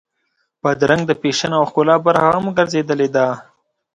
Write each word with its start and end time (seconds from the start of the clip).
بادرنګ 0.61 1.01
د 1.07 1.11
فیشن 1.21 1.51
او 1.59 1.63
ښکلا 1.69 1.95
برخه 2.05 2.27
هم 2.35 2.45
ګرځېدلې 2.57 3.07
ده. 3.15 3.25